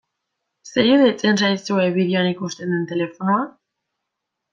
Zer 0.69 0.87
iruditzen 0.91 1.37
zaizue 1.43 1.85
bideoan 1.97 2.29
ikusten 2.31 2.73
den 2.77 2.89
telefonoa? 2.93 3.45